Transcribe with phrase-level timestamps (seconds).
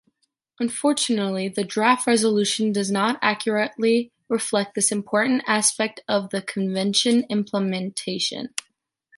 [0.59, 8.49] Unfortunately, the draft resolution does not accurately reflect this important aspect of the Convention implementation.